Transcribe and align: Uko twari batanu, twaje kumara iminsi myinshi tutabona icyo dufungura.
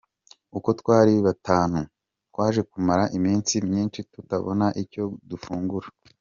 Uko 0.57 0.69
twari 0.79 1.13
batanu, 1.25 1.79
twaje 2.31 2.61
kumara 2.71 3.03
iminsi 3.17 3.53
myinshi 3.67 3.99
tutabona 4.11 4.65
icyo 4.83 5.03
dufungura. 5.29 5.87